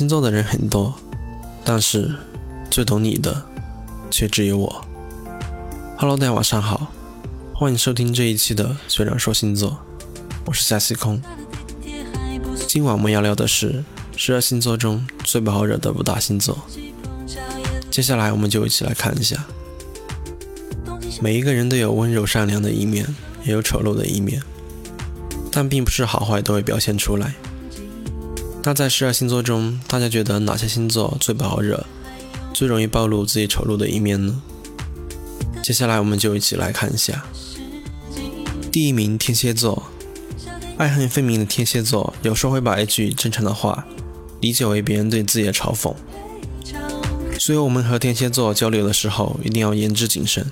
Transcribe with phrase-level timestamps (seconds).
[0.00, 0.94] 星座的人很多，
[1.62, 2.10] 但是
[2.70, 3.44] 最懂你的
[4.10, 4.82] 却只有我。
[5.98, 6.90] Hello，大家晚上好，
[7.52, 9.78] 欢迎收听这一期的学长说星座，
[10.46, 11.20] 我是夏西空。
[12.66, 13.84] 今晚我们要聊的是
[14.16, 16.56] 十二星座中最不好惹的五大星座。
[17.90, 19.44] 接下来我们就一起来看一下。
[21.20, 23.06] 每一个人都有温柔善良的一面，
[23.44, 24.42] 也有丑陋的一面，
[25.52, 27.34] 但并不是好坏都会表现出来。
[28.62, 31.86] 那在十二星座中，大家觉得哪些星座最不好惹，
[32.52, 34.42] 最容易暴露自己丑陋的一面呢？
[35.62, 37.24] 接下来我们就一起来看一下。
[38.70, 39.84] 第一名，天蝎座，
[40.76, 43.86] 爱恨分明的天蝎座，有时候会把一句真诚的话
[44.40, 45.94] 理解为别人对自己的嘲讽，
[47.38, 50.46] 所以我们和天蝎座交流的时候一定要言之谨慎。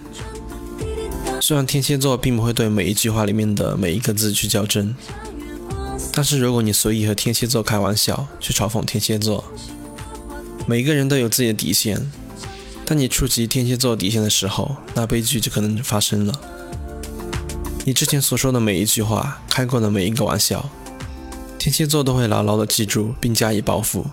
[1.41, 4.97] 虽然天蝎座并不会对每一句话里面的每一个字去较真。
[6.19, 9.45] 但是如果你随意和天蝎座开玩笑，去嘲讽天蝎座，
[10.67, 12.11] 每个人都有自己的底线。
[12.85, 16.35] 当你触及天蝎座底线的时候，那悲剧就可能发生了。
[17.85, 20.69] 你之前所说的每一句话，开过的每一个玩笑，
[21.57, 24.05] 天蝎座都会牢牢的记住并加以报复。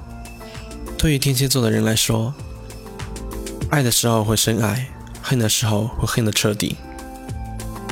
[0.99, 2.35] 对于天蝎座的人来说，
[3.71, 4.89] 爱的时候会深爱，
[5.23, 6.75] 恨的时候会恨得彻底。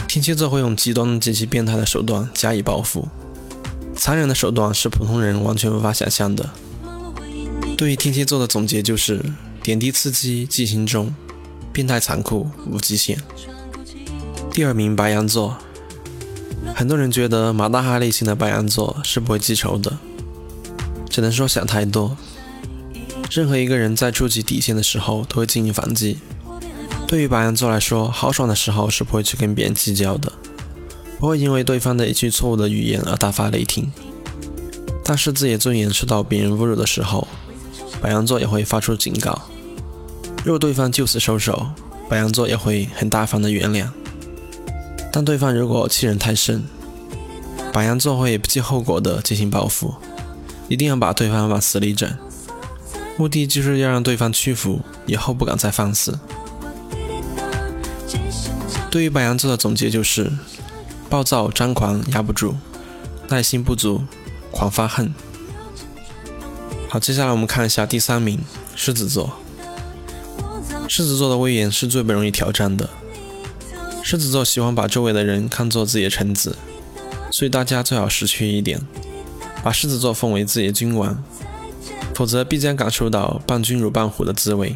[0.08, 3.08] 天蝎座会用极端极其变态的手段加以报复。
[3.96, 6.50] 残忍的手段是普通人完全无法想象的。
[7.78, 9.24] 对于天蝎座的总结就是：
[9.62, 11.14] 点滴刺激记心中，
[11.72, 13.18] 变态残酷无极限。
[14.52, 15.58] 第二名白羊座，
[16.76, 19.98] 很多人觉得马大哈类型的白羊座是不会记仇的，
[21.10, 22.16] 只能说想太多。
[23.32, 26.20] 任何一个人在触及底线的时候都会进行反击。
[27.08, 30.32] 对于白羊座来说，豪爽的时候是不会去跟别人计较的。
[31.20, 33.92] 不会因为对方的一句错误的语言而大发雷霆，
[35.06, 37.26] 但是自己尊严受到别人侮辱的时候，
[38.02, 39.42] 白羊座也会发出警告。
[40.44, 41.68] 若对方就此收手，
[42.10, 43.88] 白羊座也会很大方的原谅。
[45.14, 46.62] 但对方如果欺人太甚，
[47.72, 49.94] 白羊座会不计后果的进行报复，
[50.68, 52.12] 一定要把对方往死里整，
[53.18, 56.20] 目的就是要让对方屈服，以后不敢再放肆。
[58.92, 60.30] 对于白羊座的总结就是。
[61.14, 62.56] 暴躁张狂压不住，
[63.30, 64.02] 耐心不足
[64.50, 65.14] 狂发恨。
[66.90, 68.40] 好，接下来我们看一下第三名
[68.76, 69.32] 狮子座。
[70.90, 72.90] 狮子座的威严是最不容易挑战的。
[74.02, 76.58] 狮子座喜欢把周围的人看作自己的臣子，
[77.30, 78.82] 所以大家最好识趣一点，
[79.64, 81.24] 把狮子座奉为自己的君王，
[82.16, 84.76] 否则必将感受到伴君如伴虎的滋味。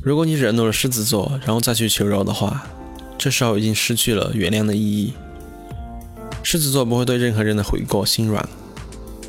[0.00, 2.64] 如果你惹怒了狮子座，然后再去求饶的话，
[3.18, 5.12] 这时候已经失去了原谅的意义。
[6.42, 8.48] 狮子座不会对任何人的悔过心软，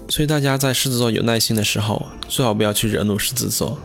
[0.07, 3.77] 所以大家在狮子座有耐心的时候，最好不要去惹怒狮子座，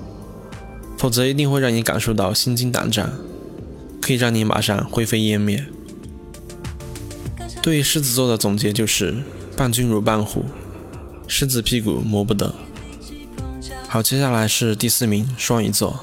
[0.98, 3.12] 否则一定会让你感受到心惊胆战，
[4.00, 5.64] 可以让你马上灰飞烟灭。
[7.60, 9.16] 对于狮子座的总结就是：
[9.56, 10.44] 伴君如伴虎，
[11.26, 12.54] 狮子屁股摸不得。
[13.88, 15.98] 好，接下来是第四名双鱼座。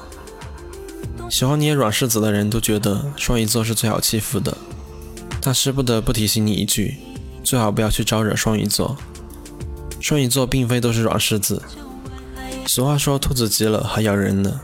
[1.32, 4.54] 喜欢捏软柿子的人都觉得双鱼座是最好欺负的，
[5.40, 6.98] 但是不得不提醒你一句，
[7.42, 8.94] 最好不要去招惹双鱼座。
[9.98, 11.62] 双鱼座并非都是软柿子，
[12.66, 14.60] 俗话说兔子急了还咬人呢。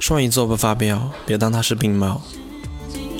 [0.00, 2.20] 双鱼座不发飙，别当它是病猫。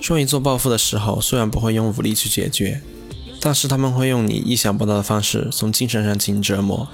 [0.03, 2.83] 双鱼座报复的时候，虽然不会用武力去解决，
[3.41, 6.89] 但是他们会用你意想不到的方式从精神上进行折磨，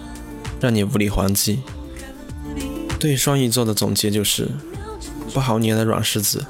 [0.60, 1.60] 让你无力还击。
[3.00, 4.50] 对双鱼座的总结就是。
[5.34, 6.46] 不好捏的软柿子，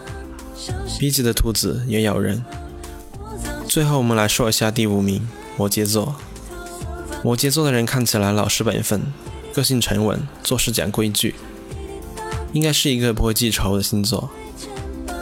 [1.00, 2.44] 逼急的兔子也咬人。
[3.66, 6.16] 最后，我们来说一下第五名摩羯座。
[7.22, 9.00] 摩羯座的人看起来老实本分，
[9.54, 11.34] 个性沉稳，做事讲规矩，
[12.52, 14.28] 应该是一个不会记仇的星座。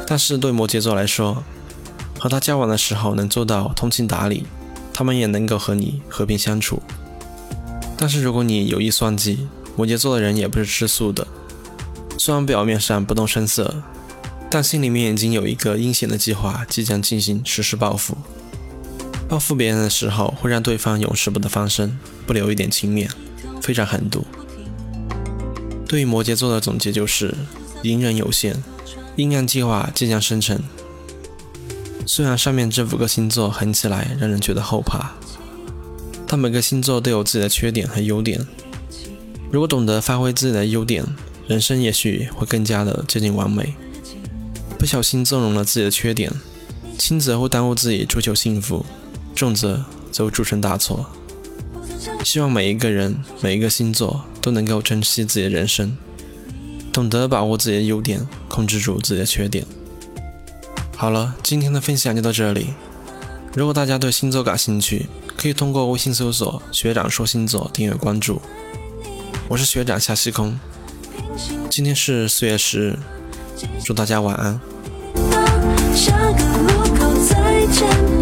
[0.08, 1.44] 但是对摩羯座来说，
[2.18, 4.44] 和他交往的时候能做到通情达理，
[4.92, 6.82] 他们也能够和你和平相处。
[7.96, 11.24] 但是如果你有意算计，摩羯座的人也不是吃素的。
[12.24, 13.82] 虽然表面上不动声色，
[14.48, 18.16] 但心里面已经有一个阴险的计划，即将进行实施报复。
[19.28, 23.10] 报复别人的时候，会让对方永世不得翻身，不留一点情面，
[23.60, 24.24] 非常狠毒。
[25.88, 27.34] 对于摩羯座的总结就是：
[27.82, 28.62] 隐忍有限，
[29.16, 30.60] 阴暗计划即将生成。
[32.06, 35.10] 虽然上面这五个星座狠起来让人觉得后怕，
[36.28, 38.40] 但每个星座都有自己的缺点和优点。
[39.50, 41.04] 如果懂得发挥自己的优点，
[41.52, 43.74] 人生也许会更加的接近完美。
[44.78, 46.32] 不小心纵容了自己的缺点，
[46.96, 48.86] 轻则会耽误自己追求幸福，
[49.34, 51.04] 重则则会铸成大错。
[52.24, 55.94] 希望每一个人、每一个星座都能够珍惜自己的人生，
[56.90, 59.66] 懂得把握自己的优点，控制住自己的缺点。
[60.96, 62.68] 好了，今天的分享就到这里。
[63.54, 65.06] 如果大家对星座感兴趣，
[65.36, 68.40] 可以通过微信搜索“学长说星座”订阅关注。
[69.48, 70.58] 我是学长夏西空，
[71.72, 72.98] 今天是四月十日，
[73.82, 74.60] 祝大家晚安。
[75.94, 78.21] 下个路口再见。